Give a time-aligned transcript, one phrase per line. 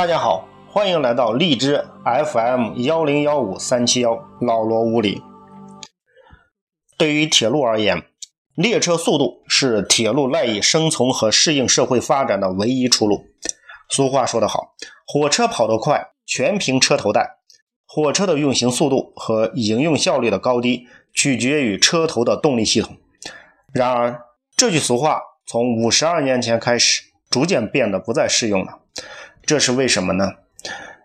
[0.00, 1.84] 大家好，欢迎来到荔枝
[2.32, 5.22] FM 幺零幺五三七幺老罗屋里。
[6.96, 8.04] 对于铁路而言，
[8.54, 13.26] 列车速度是铁路赖以生存和适应社会发展的唯一出路。
[13.90, 14.72] 俗话说得好，
[15.06, 17.36] 火车跑得快，全凭车头带。
[17.86, 22.96] 火车的运行速度和营运效率的高低，取决于车头的动力系统。
[23.74, 24.22] 然而，
[24.56, 28.78] 这句俗话从五十二年前开始，逐渐变得不再适用了。
[29.50, 30.34] 这是为什么呢？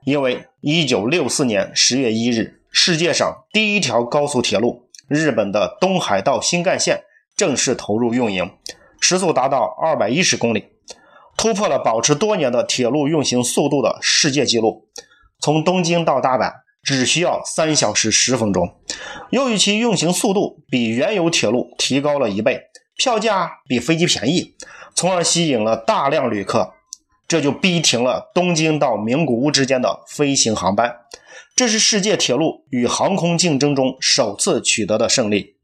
[0.04, 8.52] 因为一九六四年十月一日，世界上第一条高速铁路——日本的东海道新干线正式投入运营，
[9.02, 10.68] 时速达到二百一十公里，
[11.35, 14.90] 突破了保持多年的铁路运行速度的世界纪录。
[15.40, 18.76] 从东京到大阪只需要三小时十分钟。
[19.32, 22.62] 由于其运行速度比原有铁路提高了一倍，
[22.96, 24.54] 票价比飞机便宜，
[24.93, 26.74] 从而吸引了大量旅客。
[27.27, 30.95] 这就逼停了东京到名古屋之间的飞行航班，
[31.55, 35.55] 这是世界铁路与航空竞争中首次取得的胜利。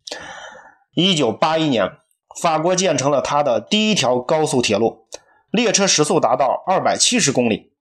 [0.96, 1.90] 一九八一年，
[2.42, 5.06] 法国建成了它的第一条高速铁路，
[5.52, 7.72] 列车时速达到二百七十公里。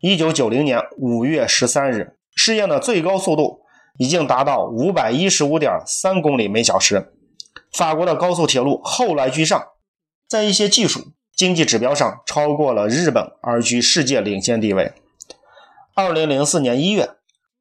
[0.00, 3.60] 一九九零年五月十三日，试验的最高速度
[3.98, 7.12] 已经达到五百一十五点三公里每小时。
[7.72, 9.62] 法国的高速铁路后来居上，
[10.28, 11.12] 在一些技术。
[11.40, 14.92] 经济指标上超过了日本，而居世界领先地位。
[15.94, 17.12] 二零零四年一月，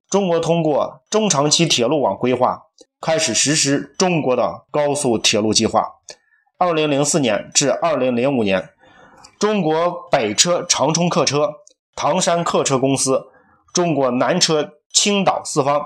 [0.09, 2.63] 中国通过中长期铁路网规划，
[2.99, 5.93] 开始实施中国的高速铁路计划。
[6.57, 8.67] 二零零四年至二零零五年，
[9.39, 11.49] 中国北车长春客车、
[11.95, 13.27] 唐山客车公司、
[13.73, 15.81] 中国南车青岛四方，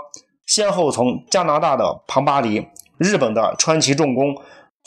[0.47, 2.65] 先后从加拿大的庞巴迪、
[2.97, 4.35] 日本的川崎重工。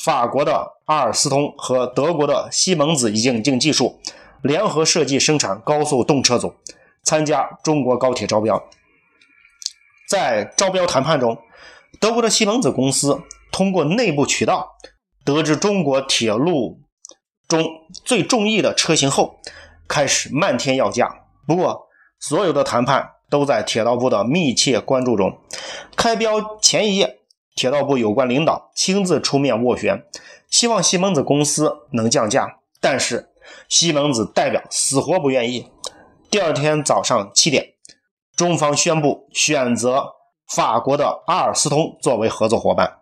[0.02, 3.98] 法国的阿尔斯通和德国的西门子引进技术，
[4.42, 6.54] 联合设计生产高速动车组，
[7.02, 8.62] 参加中国高铁招标。
[10.08, 11.36] 在招标谈判中，
[11.98, 13.20] 德国的西门子公司
[13.50, 14.76] 通过内部渠道
[15.24, 16.78] 得知中国铁路
[17.48, 17.66] 中
[18.04, 19.40] 最中意的车型后，
[19.88, 21.22] 开始漫天要价。
[21.46, 21.88] 不过，
[22.20, 25.40] 所有的谈判都在铁道部的密切关注中。
[25.96, 27.20] 开标前一夜。
[27.56, 30.04] 铁道部有关领导亲自出面斡旋，
[30.50, 33.30] 希望西门子公司能降价，但是
[33.66, 35.70] 西门子代表死活不愿意。
[36.30, 37.72] 第二天早上七点，
[38.36, 40.04] 中方宣布选择
[40.46, 42.98] 法国的阿尔斯通作为合作伙伴。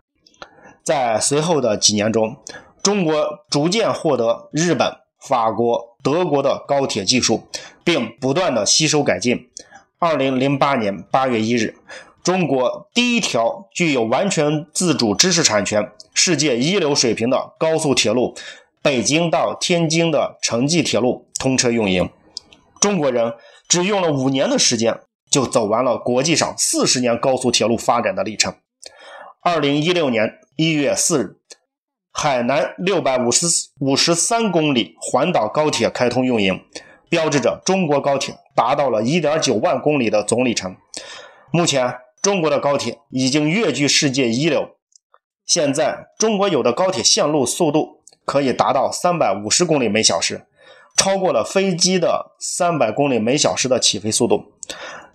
[0.84, 2.36] 在随后的几年中，
[2.80, 4.88] 中国逐渐获得日本、
[5.18, 7.48] 法国、德国的高铁技术，
[7.82, 9.50] 并不断的吸收改进。
[9.98, 11.76] 二零零八年八月一日。
[12.24, 18.34] 中国第一条具有完全自主知识产权、世界一流水平的高速铁路——
[18.80, 22.08] 北京到天津的城际铁路通车运营。
[22.80, 23.34] 中国人
[23.68, 28.54] 只用了五年的时间，就走完了国际上四十年高速铁路发展的历程。
[29.42, 31.36] 二零一六年一月四日，
[32.10, 33.46] 海南六百五十
[33.80, 36.58] 五十三公里环岛高铁开通运营，
[37.10, 40.74] 标志着中国高铁达到了一点九万公里的总里程。
[41.50, 41.94] 目前。
[42.24, 44.76] 中国的高铁已经跃居世界一流。
[45.44, 50.46] 现在，中国有的高铁线路速度可以达到三百五十公里每小时，
[50.96, 54.54] 超过了飞机的三百公里每小时的起飞速度。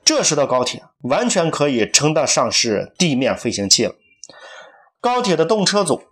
[0.05, 3.95] 这时的高铁完全可以称得上是地面飞行器了。
[5.01, 6.03] 高铁的动车组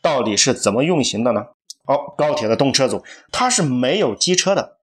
[0.00, 1.42] 到底是怎么运行的呢？
[1.84, 4.78] 哦，高铁的动车组它是没有机车的。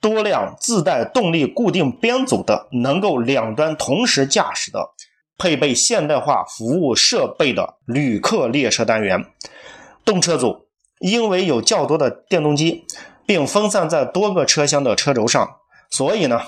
[0.00, 4.90] 多辆自带动力固定编组的、能够两端同时驾驶的、
[5.36, 9.26] 配备现代化服务设备的旅客列车单元。
[10.04, 10.68] 动车组
[11.00, 12.84] 因为有较多的电动机，
[13.26, 15.56] 并分散在多个车厢的车轴上，
[15.90, 16.40] 所以呢，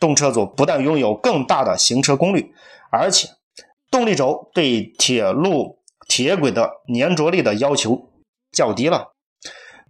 [0.00, 2.52] 动车组不但拥有更大的行车功率，
[2.90, 3.28] 而且
[3.90, 5.78] 动力轴对铁路
[6.08, 8.10] 铁轨的粘着力的要求
[8.52, 9.12] 较低了，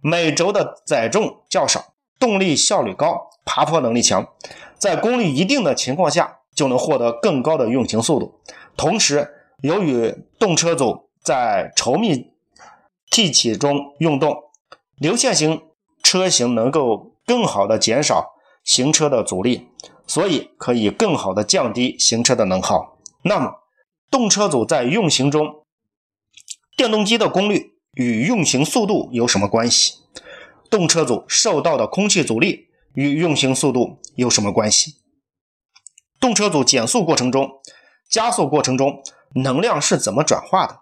[0.01, 1.93] 每轴的载重较少。
[2.19, 4.27] 动力效率高，爬坡能力强，
[4.77, 8.39] 在功率一定的情况下，就能获得更高的运行速度。
[8.75, 9.29] 同时，
[9.61, 12.31] 由于动车组在稠密
[13.09, 14.35] 地起中运动，
[14.97, 15.61] 流线型
[16.03, 19.67] 车型能够更好的减少行车的阻力，
[20.05, 22.97] 所以可以更好的降低行车的能耗。
[23.23, 23.55] 那么，
[24.09, 25.63] 动车组在运行中，
[26.75, 29.95] 电动机的功率与运行速度有什么关系？
[30.69, 34.95] 动车组受到的空气阻力与运行速度有什么关系？
[36.19, 37.61] 动车组减速过程中、
[38.09, 39.03] 加速过程中，
[39.35, 40.81] 能量是怎么转化的？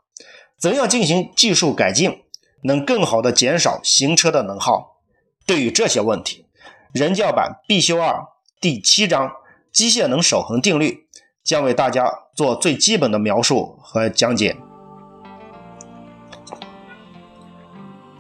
[0.57, 2.23] 怎样进行技术改进，
[2.63, 5.01] 能更好的减少行车的能耗？
[5.45, 6.47] 对于这些问题，
[6.93, 8.25] 人教版必修二
[8.61, 9.33] 第七章
[9.71, 11.07] 机械能守恒定律，
[11.43, 14.55] 将为大家做最基本的描述和讲解。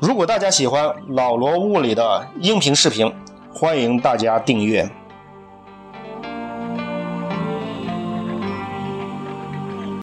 [0.01, 3.11] 如果大家喜欢老罗物理的音频视频，
[3.53, 4.87] 欢迎大家订阅。